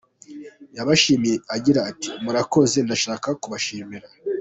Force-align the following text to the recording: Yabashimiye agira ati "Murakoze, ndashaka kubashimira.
Yabashimiye 0.77 1.35
agira 1.55 1.79
ati 1.91 2.09
"Murakoze, 2.23 2.77
ndashaka 2.85 3.27
kubashimira. 3.41 4.07